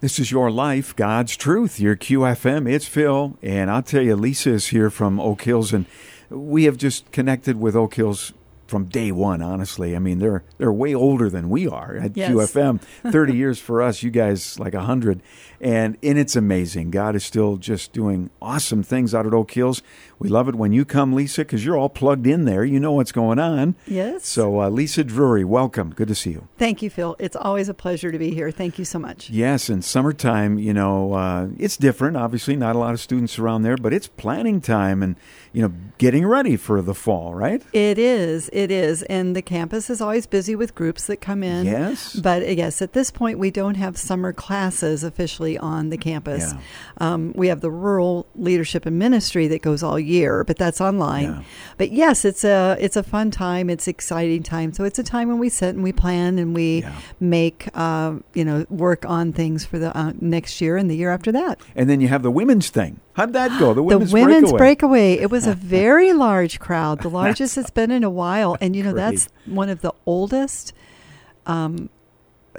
[0.00, 1.78] This is your life, God's truth.
[1.78, 2.66] Your QFM.
[2.66, 5.84] It's Phil, and I'll tell you, Leesa is here from Oak Hills, and
[6.30, 8.32] we have just connected with Oak Hills
[8.70, 9.42] from day one.
[9.42, 12.30] Honestly, I mean they're they're way older than we are at Yes.
[12.30, 12.80] QFM.
[13.12, 15.20] Thirty years for us, you guys like a hundred,
[15.60, 16.90] and and it's amazing.
[16.92, 19.82] God is still just doing awesome things out at Oak Hills.
[20.20, 22.62] We love it when you come, Leesa, because you're all plugged in there.
[22.62, 23.74] You know what's going on.
[23.86, 24.26] Yes.
[24.26, 25.94] So, uh, Leesa Drury, welcome.
[25.94, 26.46] Good to see you.
[26.58, 27.16] Thank you, Phil.
[27.18, 28.50] It's always a pleasure to be here.
[28.50, 29.30] Thank you so much.
[29.30, 32.18] Yes, in summertime, you know, uh, it's different.
[32.18, 35.16] Obviously, not a lot of students around there, but it's planning time and,
[35.54, 37.62] you know, getting ready for the fall, right?
[37.72, 38.50] It is.
[38.52, 39.02] It is.
[39.04, 41.66] And the campus is always busy with groups that come in.
[41.66, 42.16] Yes.
[42.16, 46.52] But yes, at this point, we don't have summer classes officially on the campus.
[46.52, 46.60] Yeah.
[46.98, 51.24] Um, we have the rural leadership and ministry that goes all year, but that's online.
[51.24, 51.42] Yeah.
[51.78, 53.70] But yes, it's a it's a fun time.
[53.70, 54.72] It's exciting time.
[54.72, 56.92] So it's a time when we sit and we plan and we Yeah.
[57.20, 61.10] make uh, you know work on things for the uh, next year and the year
[61.12, 61.60] after that.
[61.76, 62.98] And then you have the women's thing.
[63.14, 63.74] How'd that go?
[63.74, 65.16] The women's, The women's, women's breakaway.
[65.16, 65.22] breakaway.
[65.22, 68.82] It was a very large crowd, the largest it's been in a while, and you
[68.82, 69.02] know Great.
[69.10, 70.72] that's one of the oldest
[71.46, 71.88] um,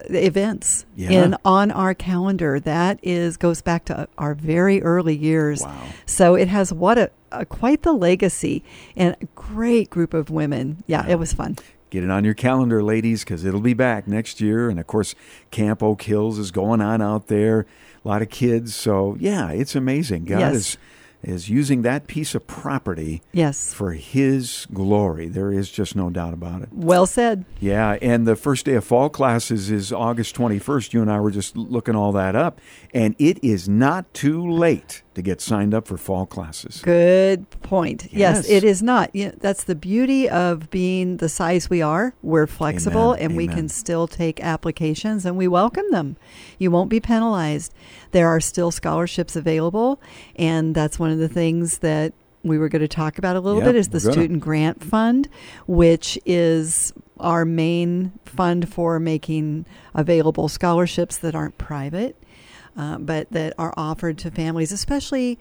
[0.10, 1.12] events Yeah.
[1.12, 2.60] in on our calendar.
[2.60, 5.62] That is goes back to our very early years.
[5.62, 5.84] Wow.
[6.06, 8.64] So it has what a, a quite the legacy
[8.96, 10.84] and a great group of women.
[10.88, 11.14] Yeah, Yeah.
[11.14, 11.58] it was fun.
[11.90, 14.70] Get it on your calendar, ladies, because it'll be back next year.
[14.70, 15.14] And of course,
[15.52, 17.66] Camp Oak Hills is going on out there.
[18.04, 18.74] A lot of kids.
[18.74, 20.24] So, yeah, it's amazing.
[20.24, 20.56] God Yes.
[20.56, 20.78] is,
[21.24, 23.74] is using that piece of property Yes.
[23.74, 25.28] for His glory.
[25.28, 26.70] There is just no doubt about it.
[26.72, 27.46] Well said.
[27.60, 30.94] Yeah, and the first day of fall classes is August 21st.
[30.94, 32.60] You and I were just looking all that up,
[32.94, 36.82] and it is not too late to get signed up for fall classes.
[36.82, 38.04] Good point.
[38.12, 38.50] Yes, Yes.
[38.50, 39.14] it is not.
[39.14, 42.14] You know, that's the beauty of being the size we are.
[42.24, 43.26] We're flexible Amen.
[43.26, 46.16] and we can still take applications and we welcome them.
[46.60, 47.74] You won't be penalized.
[48.12, 50.00] There are still scholarships available,
[50.38, 53.60] and that's one of the things that we were going to talk about a little
[53.62, 54.00] Yep, bit is the.
[54.00, 55.28] Student Grant Fund,
[55.68, 62.16] which is our main fund for making available scholarships that aren't private
[62.78, 65.38] uh, but that are offered to families, especially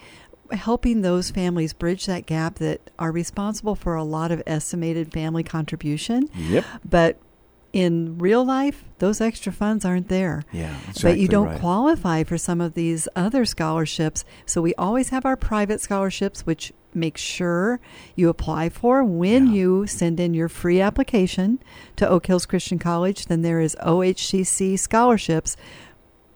[0.53, 5.43] helping those families bridge that gap that are responsible for a lot of estimated family
[5.45, 6.29] contribution.
[6.35, 6.65] Yep.
[6.85, 7.19] But
[7.73, 10.43] in real life, those extra funds aren't there.
[10.51, 11.61] Yeah, exactly but you don't right.
[11.61, 14.25] qualify for some of these other scholarships.
[14.45, 17.79] So we always have our private scholarships, which make sure
[18.17, 19.53] you apply for when Yeah.
[19.53, 21.61] you send in your free application
[21.95, 23.27] to Oak Hills Christian College.
[23.27, 25.57] Then there is OHCC scholarships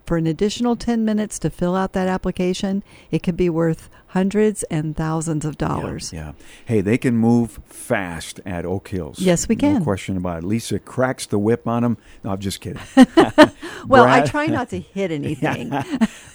[0.06, 2.82] for an additional 10 minutes to fill out that application.
[3.10, 6.12] It could be worth hundreds and thousands of dollars.
[6.12, 6.32] Yeah, yeah.
[6.66, 9.19] Hey, they can move fast at Oak Hills.
[9.19, 9.78] Yes, we can.
[9.78, 10.47] No question about it.
[10.47, 11.98] Leesa cracks the whip on them.
[12.22, 12.82] No, I'm just kidding.
[13.87, 15.70] Well, I try not to hit anything.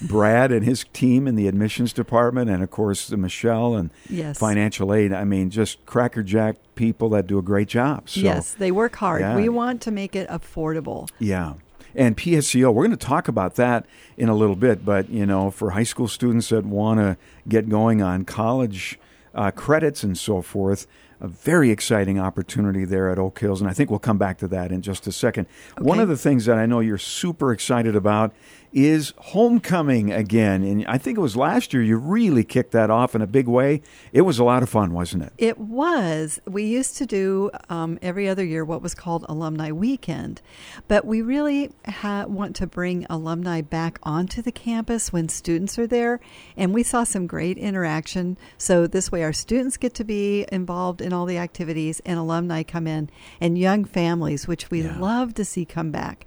[0.02, 4.38] Brad and his team in the admissions department, and of course Michelle and Yes.
[4.38, 5.12] financial aid.
[5.12, 8.08] I mean, just crackerjack people that do a great job.
[8.08, 9.22] So, yes, they work hard.
[9.22, 9.34] Yeah.
[9.36, 11.08] We want to make it affordable.
[11.18, 11.54] Yeah.
[11.94, 13.86] And PSEO, we're going to talk about that
[14.16, 14.84] in a little bit.
[14.84, 17.16] But, you know, for high school students that want to
[17.48, 18.98] get going on college
[19.34, 20.86] uh, credits and so forth,
[21.20, 23.60] a very exciting opportunity there at Oak Hills.
[23.60, 25.46] And I think we'll come back to that in just a second.
[25.78, 28.32] One of the things that I know you're super excited about
[28.72, 30.62] is homecoming again.
[30.62, 33.48] And I think it was last year you really kicked that off in a big
[33.48, 33.82] way.
[34.12, 35.32] It was a lot of fun, wasn't it?
[35.38, 36.40] It was.
[36.46, 40.40] We used to do um, every other year what was called Alumni Weekend,
[40.88, 45.86] but we really ha- want to bring alumni back onto the campus when students are
[45.86, 46.20] there,
[46.56, 48.38] and we saw some great interaction.
[48.58, 52.62] So this way, our students get to be involved in all the activities, and alumni
[52.62, 53.10] come in,
[53.40, 54.98] and young families, which we Yeah.
[54.98, 56.26] love to see come back.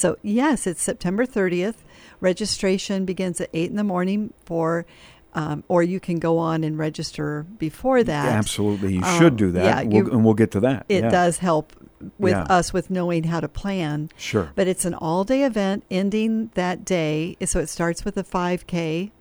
[0.00, 1.76] So yes, it's September 30th.
[2.20, 4.86] Registration begins at eight in the morning for.
[5.32, 8.32] Um, or you can go on and register before that.
[8.32, 8.94] Absolutely.
[8.94, 9.64] You Um, should do that.
[9.64, 10.86] yeah, We'll- you- and we'll get to that.
[10.88, 11.08] It Yeah.
[11.08, 11.72] does help
[12.18, 12.42] with Yeah.
[12.50, 14.08] us with knowing how to plan.
[14.16, 14.48] Sure.
[14.56, 17.36] But it's an all day event ending that day.
[17.44, 19.12] So it starts with a 5K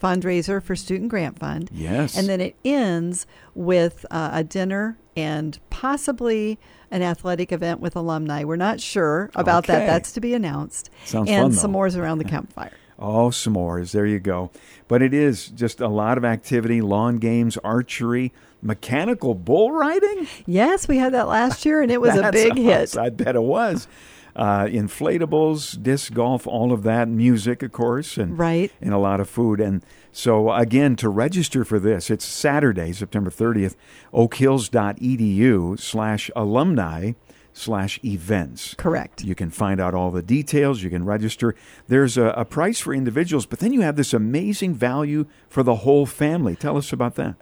[0.00, 1.68] fundraiser for Student Grant Fund.
[1.72, 2.16] Yes.
[2.16, 6.58] And then it ends with uh, a dinner and possibly
[6.90, 8.44] an athletic event with alumni.
[8.44, 9.78] We're not sure about Okay.
[9.80, 9.86] that.
[9.86, 10.90] That's to be announced.
[11.04, 12.72] Sounds and fun, s'mores around the campfire.
[13.02, 13.92] Oh, s'mores.
[13.92, 14.50] There you go.
[14.86, 18.30] But it is just a lot of activity lawn games, archery,
[18.62, 20.26] mechanical bull riding.
[20.46, 22.96] Yes, we had that last year, and it was a big hit.
[22.96, 23.88] I bet it was.
[24.36, 28.70] Uh, inflatables, disc golf, all of that, music, of course, and Right.
[28.80, 29.60] and a lot of food.
[29.60, 33.74] And so, again, to register for this, it's Saturday, September 30th,
[34.14, 37.12] oakhills.edu slash alumni.
[37.52, 38.74] Slash events.
[38.74, 39.24] Correct.
[39.24, 40.82] You can find out all the details.
[40.82, 41.54] You can register.
[41.88, 45.76] There's a, a price for individuals, but then you have this amazing value for the
[45.76, 46.56] whole family.
[46.56, 47.36] Tell us about that.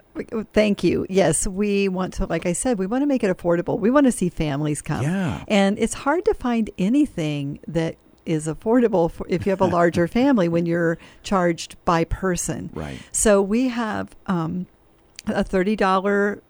[0.52, 1.06] Thank you.
[1.08, 3.78] Yes, we want to, like I said, we want to make it affordable.
[3.78, 5.02] We want to see families come.
[5.02, 5.44] Yeah.
[5.46, 7.96] And it's hard to find anything that
[8.26, 12.70] is affordable for if you have a larger family when you're charged by person.
[12.74, 12.98] Right.
[13.12, 14.66] So we have um,
[15.26, 16.42] a thirty dollar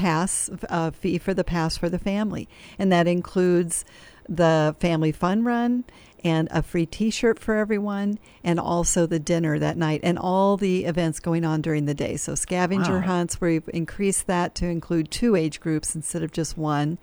[0.00, 2.48] pass uh, fee for the pass for the family,
[2.78, 3.84] and that includes
[4.28, 5.84] the family fun run
[6.22, 10.84] and a free T-shirt for everyone, and also the dinner that night, and all the
[10.84, 12.16] events going on during the day.
[12.16, 13.06] So scavenger Wow.
[13.06, 16.98] hunts, we've increased that to include two age groups instead of just one,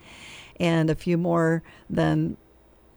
[0.59, 2.38] and a few more than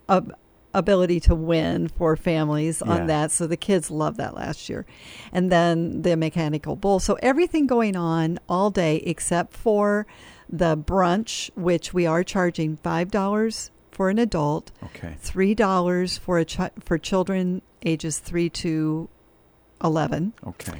[0.08, 0.34] ab-
[0.72, 2.92] ability to win for families Yeah.
[2.92, 3.30] on that.
[3.30, 4.86] So the kids loved that last year,
[5.32, 7.00] and then the mechanical bull.
[7.00, 10.06] So everything going on all day except for
[10.48, 15.14] the brunch, which we are charging five dollars for an adult Okay.
[15.18, 19.08] three dollars for a chi- for children ages three to
[19.82, 20.78] eleven, Okay.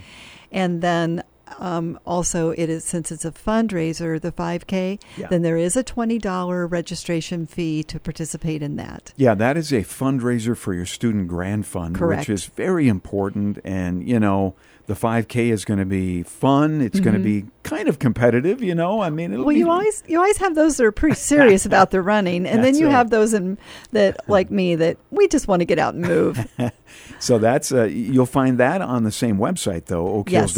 [0.52, 1.22] and then
[1.58, 4.98] um, also it is since it's a fundraiser, the five k.
[5.16, 5.28] Yeah.
[5.28, 9.12] Then there is a twenty dollar registration fee to participate in that.
[9.16, 12.20] Yeah, that is a fundraiser for your student grant fund, Correct.
[12.20, 13.58] which is very important.
[13.64, 14.54] And, you know,
[14.86, 16.80] the 5K is going to be fun.
[16.80, 19.00] It's going to be kind of competitive, you know.
[19.00, 19.44] I mean, it'll.
[19.46, 22.46] Well, be, you always you always have those that are pretty serious about their running,
[22.46, 23.56] and then you have those in
[23.92, 26.46] that like me that we just want to get out and move.
[27.20, 30.54] So that's uh, you'll find that on the same website though, Yes.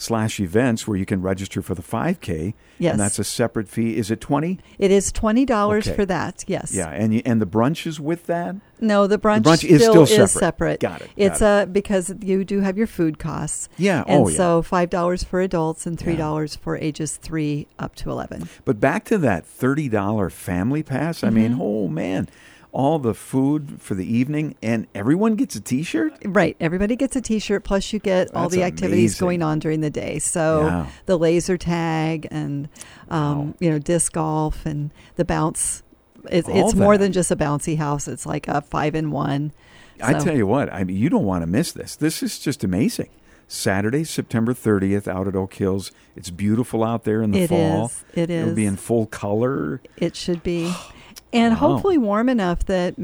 [0.00, 2.54] Slash events where you can register for the 5K.
[2.78, 2.92] Yes.
[2.92, 3.96] And that's a separate fee.
[3.96, 4.60] Is it 20?
[4.78, 5.96] It is twenty dollars Okay.
[5.96, 6.44] for that.
[6.46, 6.72] Yes.
[6.72, 6.88] Yeah.
[6.88, 8.54] And you, and the brunch is with that?
[8.80, 10.80] No, the brunch, brunch is still, still is separate.
[10.80, 10.80] separate.
[10.80, 13.68] Got it, It's got uh because you do have your food costs.
[13.76, 14.04] Yeah.
[14.06, 14.36] And oh, yeah.
[14.36, 16.18] so five dollars for adults and three Yeah.
[16.20, 18.48] dollars for ages three up to eleven.
[18.64, 21.24] But back to that $30 family pass.
[21.24, 21.62] I mean, Mm-hmm.
[21.62, 22.28] oh man,
[22.72, 26.12] all the food for the evening and everyone gets a t-shirt?
[26.24, 26.56] Right.
[26.60, 27.64] Everybody gets a T-shirt.
[27.64, 29.24] Plus, you get all the activities amazing.
[29.26, 30.18] going on during the day.
[30.18, 30.86] So Yeah.
[31.06, 32.68] the laser tag and
[33.10, 33.54] um, Wow.
[33.60, 35.82] you know disc golf and the bounce.
[36.30, 38.06] It's it's more than just a bouncy house.
[38.08, 39.52] It's like a five in one.
[40.02, 41.96] I tell you what, I mean, you don't want to miss this.
[41.96, 43.08] This is just amazing.
[43.50, 45.90] Saturday, September 30th, out at Oak Hills.
[46.14, 47.86] It's beautiful out there in the It fall.
[47.86, 48.04] is.
[48.14, 49.80] It It'll be in full color.
[49.96, 50.70] It should be,
[51.32, 51.58] and Wow.
[51.58, 52.94] hopefully warm enough that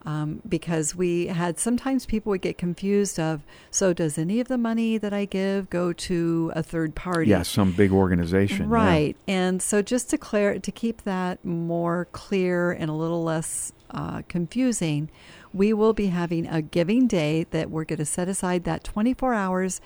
[0.05, 3.41] Um, because we had sometimes people would get confused of
[3.71, 7.29] so does any of the money that I give go to a third party?
[7.29, 8.69] yeah, some big organization.
[8.69, 8.75] yeah.
[8.75, 9.15] Right.
[9.29, 14.23] And so just to clear to keep that more clear and a little less uh,
[14.27, 15.09] confusing,
[15.53, 19.33] we will be having a giving day that we're going to set aside that 24
[19.33, 19.81] hours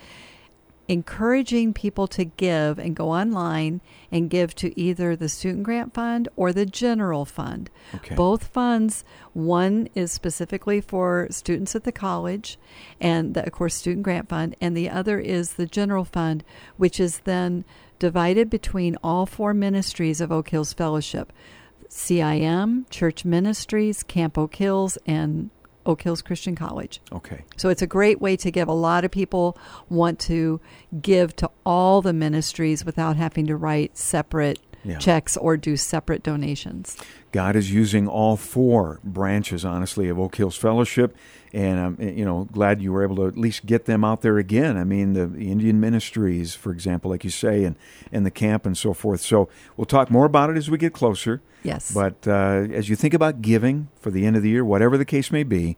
[0.88, 6.30] encouraging people to give and go online and give to either the student grant fund
[6.36, 7.70] or the general fund.
[7.96, 8.16] Okay.
[8.16, 9.04] Both funds,
[9.34, 12.58] one is specifically for students at the college
[13.02, 16.44] and the, of course student grant fund and the other is the general fund
[16.78, 17.66] which is then
[18.00, 21.34] divided between all four ministries of Oak Hills Fellowship.
[21.90, 25.50] CIM, Church Ministries, Camp Oak Hills and
[25.88, 27.02] Oak Hills Christian College.
[27.12, 27.44] Okay.
[27.56, 28.68] So it's a great way to give.
[28.68, 29.58] A lot of people
[29.90, 30.60] want to
[31.02, 35.00] give to all the ministries without having to write separate Yeah.
[35.00, 36.96] checks or do separate donations.
[37.32, 41.16] God is using all four branches, honestly, of Oak Hills Fellowship,
[41.52, 44.38] and I'm you know glad you were able to at least get them out there
[44.38, 44.78] again.
[44.78, 47.76] I mean, the, the Indian ministries, for example, like you say, and
[48.12, 49.22] and the camp and so forth.
[49.22, 51.42] So we'll talk more about it as we get closer.
[51.64, 51.94] Yes.
[51.94, 55.06] But uh, as you think about giving for the end of the year, whatever the
[55.06, 55.76] case may be,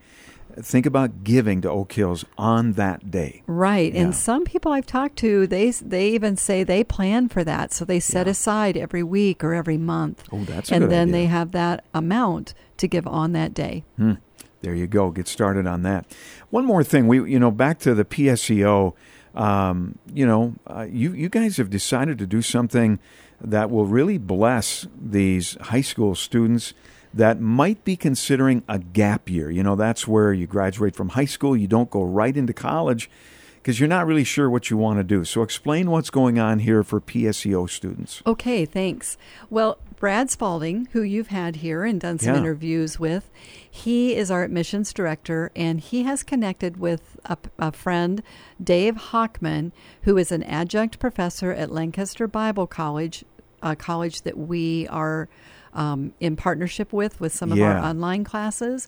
[0.62, 3.44] think about giving to Oak Hills on that day.
[3.48, 4.02] Right, Yeah.
[4.04, 7.86] and some people I've talked to, they they even say they plan for that, so
[7.86, 8.32] they set Yeah.
[8.32, 11.14] aside every week or every month, Oh, that's and then idea.
[11.14, 13.84] they have that amount to give on that day.
[13.98, 14.14] Hmm.
[14.62, 15.10] There you go.
[15.12, 16.06] Get started on that.
[16.50, 17.08] One more thing.
[17.08, 18.94] We, you know, back to the PSEO.
[19.36, 23.00] Um, you know, uh, you you guys have decided to do something
[23.40, 26.74] that will really bless these high school students
[27.14, 29.50] that might be considering a gap year.
[29.50, 33.10] You know, that's where you graduate from high school, you don't go right into college
[33.56, 35.26] because you're not really sure what you want to do.
[35.26, 38.22] So, explain what's going on here for PSEO students.
[38.26, 39.18] Okay, thanks.
[39.50, 42.40] Well, Brad Spalding, who you've had here and done some Yeah.
[42.40, 43.30] interviews with,
[43.70, 48.24] he is our admissions director, and he has connected with a, a friend,
[48.64, 49.74] Dave Hockman,
[50.04, 53.26] who is an adjunct professor at Lancaster Bible College,
[53.62, 55.28] a college that we are
[55.74, 58.88] um, in partnership with with some of our online classes.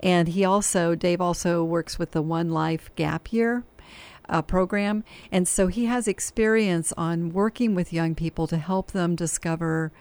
[0.00, 3.64] And he also, Dave also works with the One Life Gap Year
[4.28, 5.04] uh, program.
[5.30, 9.92] And so he has experience on working with young people to help them discover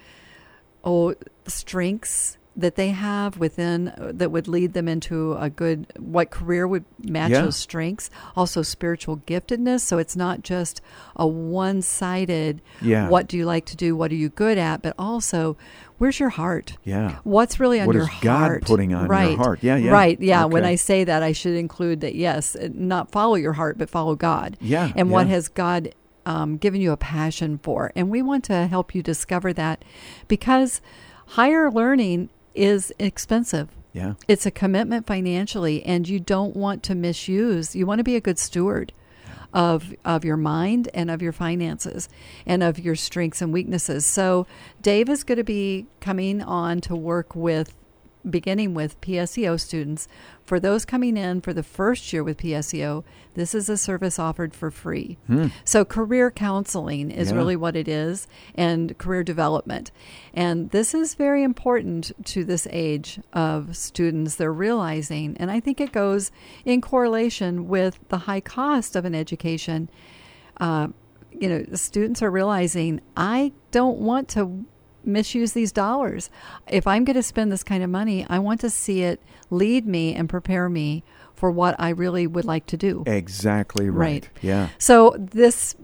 [0.84, 1.16] oh,
[1.48, 6.68] strengths that they have within uh, that would lead them into a good what career
[6.68, 7.42] would match Yeah.
[7.44, 8.10] those strengths.
[8.36, 9.80] Also spiritual giftedness.
[9.82, 10.82] So it's not just
[11.16, 13.08] a one-sided Yeah.
[13.10, 13.96] what do you like to do?
[13.96, 14.82] What are you good at?
[14.82, 15.58] But also
[16.00, 16.78] where's your heart?
[16.84, 17.18] Yeah.
[17.24, 19.38] what's really on What your is God putting on your right.
[19.38, 19.60] heart?
[19.62, 19.92] Yeah, yeah.
[19.92, 20.20] right.
[20.20, 20.46] Yeah.
[20.46, 23.90] When i say that i should include that yes uh, not follow your heart but
[23.90, 24.58] follow god.
[24.60, 25.94] Yeah, and what has god
[26.26, 27.92] um, given you a passion for?
[27.96, 29.84] And we want to help you discover that
[30.28, 30.82] because
[31.28, 32.30] higher learning
[32.60, 34.14] is expensive Yeah.
[34.28, 38.22] it's a commitment financially and you don't want to misuse you want to be a
[38.22, 38.92] good steward
[39.54, 42.08] of of your mind and of your finances
[42.46, 44.46] and of your strengths and weaknesses so
[44.82, 47.74] dave is going to be coming on to work with
[48.28, 50.08] beginning with PSEO students.
[50.44, 53.04] For those coming in for the first year with PSEO,
[53.36, 55.18] this is a service offered for free.
[55.64, 57.36] So, career counseling is Hmm.
[57.36, 57.40] Yeah.
[57.40, 59.92] really what it is, and career development.
[60.34, 64.36] And this is very important to this age of students.
[64.36, 66.32] They're realizing, and I think it goes
[66.66, 69.90] in correlation with the high cost of an education.
[70.60, 70.90] Uh,
[71.32, 74.66] you know, students are realizing, I don't want to
[75.10, 76.30] misuse these dollars.
[76.70, 79.86] If I'm going to spend this kind of money, I want to see it lead
[79.86, 81.04] me and prepare me
[81.36, 83.04] for what I really would like to do.
[83.08, 84.00] Exactly right.
[84.24, 84.30] Right.
[84.42, 84.70] Yeah.
[84.78, 85.76] So this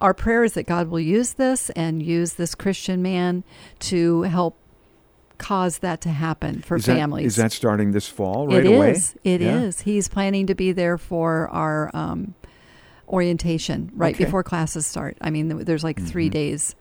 [0.00, 3.44] our prayer is that God will use this and use this Christian man
[3.78, 4.56] to help
[5.38, 7.26] cause that to happen for is that, families.
[7.26, 8.90] Is that starting this fall right It away?
[8.90, 9.14] is.
[9.24, 9.78] It is.
[9.78, 9.84] Yeah.
[9.84, 12.34] He's planning to be there for our um,
[13.08, 14.24] orientation right Okay.
[14.24, 15.16] before classes start.
[15.20, 16.32] I mean, there's like 3 Mhm.
[16.32, 16.74] days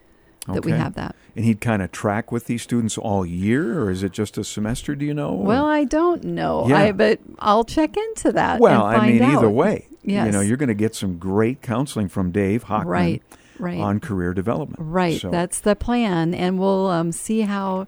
[0.54, 1.16] that we have that.
[1.36, 4.44] And he'd kind of track with these students all year, or is it just a
[4.44, 4.96] semester?
[4.96, 5.30] Do you know?
[5.32, 6.68] or- Well, I don't know.
[6.68, 6.78] Yeah.
[6.78, 8.60] I, but I'll check into that.
[8.60, 9.54] well, I mean, either out.
[9.54, 13.24] way, you know, you're going to get some great counseling from Dave Hockman Right.
[13.60, 13.80] Right.
[13.80, 14.80] on career development.
[14.82, 15.20] Right.
[15.20, 16.34] So, That's the plan.
[16.34, 17.88] And we'll um, see how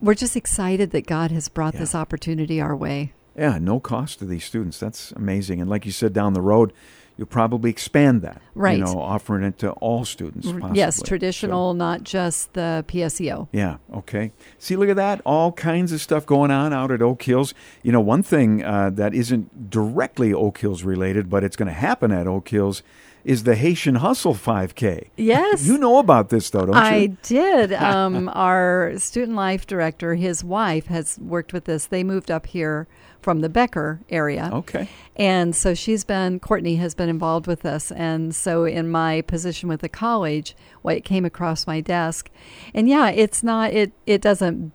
[0.00, 1.80] we're just excited that God has brought Yeah.
[1.80, 3.12] this opportunity our way.
[3.36, 4.78] yeah, no cost to these students.
[4.80, 5.60] That's amazing.
[5.60, 6.72] And like you said, down the road,
[7.18, 8.40] you'll probably expand that.
[8.54, 8.78] Right.
[8.78, 10.46] You know, offering it to all students.
[10.46, 10.78] Possibly.
[10.78, 13.48] Yes, So- traditional, not just the PSEO.
[13.52, 13.76] Yeah.
[13.92, 14.32] Okay.
[14.58, 15.20] See, look at that.
[15.26, 17.52] All kinds of stuff going on out at Oak Hills.
[17.82, 21.72] You know, one thing uh, that isn't directly Oak Hills related, but it's going to
[21.74, 22.82] happen at Oak Hills,
[23.28, 25.10] is the Haitian Hustle 5K.
[25.18, 25.66] Yes.
[25.66, 27.02] You know about this, though, don't I you?
[27.02, 27.72] I did.
[27.88, 31.84] Um, our student life director, his wife, has worked with this.
[31.86, 32.88] They moved up here
[33.20, 34.48] from the Becker area.
[34.52, 34.88] Okay.
[35.16, 37.92] And so she's been, Courtney has been involved with this.
[37.92, 42.30] And so in my position with the college, what it came across my desk.
[42.72, 44.72] And yeah, it's not, it, it doesn't,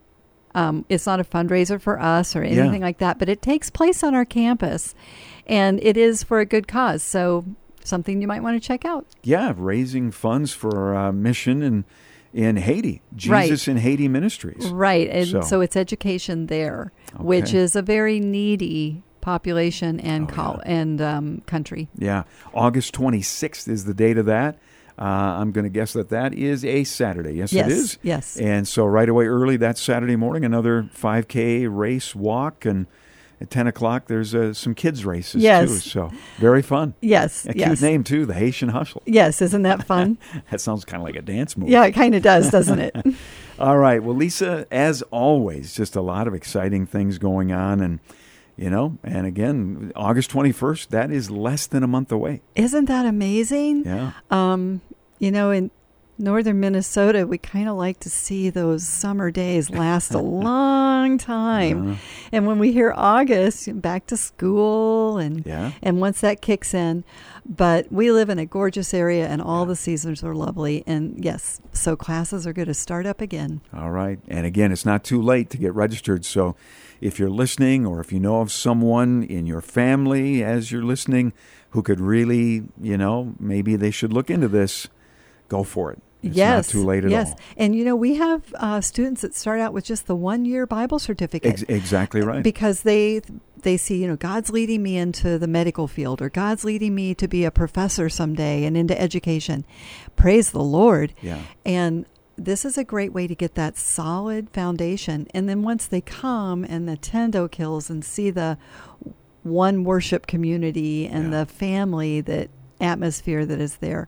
[0.53, 2.61] um, it's not a fundraiser for us or Yeah.
[2.61, 4.93] anything like that, but it takes place on our campus
[5.47, 7.01] and it is for a good cause.
[7.01, 7.45] So
[7.83, 9.05] something you might want to check out.
[9.23, 11.85] Yeah, raising funds for uh, mission in,
[12.33, 13.43] in Haiti, Right.
[13.43, 14.67] Jesus in Haiti Ministries.
[14.69, 15.09] Right.
[15.09, 20.61] And So- so, it's education there, which is a very needy population and Oh, col-
[20.65, 21.87] and um, country.
[21.97, 22.23] Yeah.
[22.53, 24.57] August 26th is the date of that.
[24.99, 27.33] Uh, I'm going to guess that that is a Saturday.
[27.33, 27.65] Yes, yes.
[27.65, 27.97] it is.
[28.03, 28.37] Yes.
[28.37, 32.85] And so right away early that Saturday morning, another 5K race walk and
[33.43, 35.69] at 10 o'clock, there's uh, some kids' races Yes.
[35.69, 35.77] too.
[35.89, 36.95] So very fun.
[37.01, 37.67] Yes, A yes.
[37.67, 39.03] cute name too, the Haitian Hustle.
[39.05, 40.17] Yes, isn't that fun?
[40.49, 41.69] That sounds kind of like a dance move.
[41.69, 42.95] yeah, it kind of does, doesn't it?
[43.59, 44.01] All right.
[44.01, 47.81] Well, Leesa, as always, just a lot of exciting things going on.
[47.81, 47.99] And,
[48.57, 52.41] you know, and again, August 21st, that is less than a month away.
[52.55, 53.85] Isn't that amazing?
[53.85, 54.11] Yeah.
[54.31, 54.81] Um,
[55.19, 55.69] you know, in
[56.17, 61.91] northern Minnesota, we kind of like to see those summer days last a long time.
[61.91, 61.95] Uh,
[62.31, 65.71] And when we hear August, back to school and yeah.
[65.81, 67.03] and once that kicks in,
[67.45, 71.59] but we live in a gorgeous area and all the seasons are lovely and yes,
[71.71, 73.61] so classes are going to start up again.
[73.73, 74.19] All right.
[74.27, 76.25] And again, it's not too late to get registered.
[76.25, 76.55] So
[77.01, 81.33] if you're listening or if you know of someone in your family as you're listening
[81.71, 84.87] who could really, you know, maybe they should look into this,
[85.53, 86.01] go for it.
[86.23, 87.31] It's yes, not too late at yes.
[87.31, 87.39] all.
[87.57, 90.65] And you know, we have uh, students that start out with just the one year
[90.65, 91.51] Bible certificate.
[91.51, 92.41] Ex- exactly right.
[92.41, 93.21] because they
[93.61, 97.13] they see you know God's leading me into the medical field or God's leading me
[97.15, 99.65] to be a professor someday and into education.
[100.15, 101.13] Praise the Lord.
[101.21, 101.41] yeah.
[101.65, 102.05] And
[102.37, 105.27] this is a great way to get that solid foundation.
[105.35, 108.57] And then once they come and attend Oak Hills and see the
[109.43, 111.39] one worship community and Yeah.
[111.39, 112.49] the family that
[112.81, 114.07] atmosphere that is there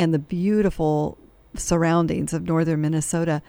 [0.00, 1.18] and the beautiful
[1.54, 3.42] surroundings of northern Minnesota,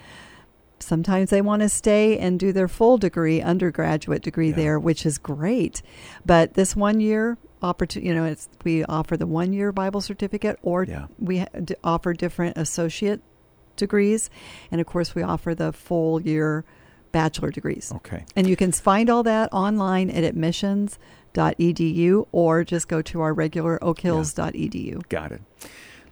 [0.80, 4.56] sometimes they want to stay and do their full degree, undergraduate degree Yeah.
[4.56, 5.82] there, which is great.
[6.26, 10.58] But this one year opportunity, you know, it's we offer the one year Bible certificate,
[10.62, 11.06] or Yeah.
[11.20, 13.22] we d- offer different associate
[13.78, 14.30] degrees,
[14.72, 16.66] and of course we offer the full year
[17.14, 17.92] bachelor degrees.
[17.98, 18.26] Okay.
[18.36, 23.78] And you can find all that online at admissions.edu or just go to our regular
[23.82, 25.08] oakhills.edu.
[25.10, 25.42] Got it.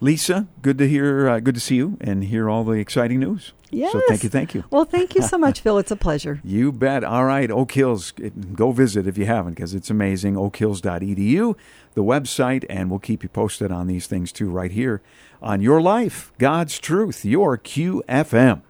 [0.00, 3.52] Leesa, good to hear, uh, good to see you and hear all the exciting news.
[3.70, 3.92] Yes.
[3.92, 4.64] So thank you, thank you.
[4.70, 5.78] Well, thank you so much, Phil.
[5.78, 6.40] It's a pleasure.
[6.42, 7.04] You bet.
[7.04, 8.12] All right, Oak Hills,
[8.54, 10.34] go visit if you haven't because it's amazing.
[10.34, 11.54] Oakhills.edu,
[11.94, 15.02] the website, and we'll keep you posted on these things too right here
[15.42, 18.62] on Your Life, God's Truth, your QFM.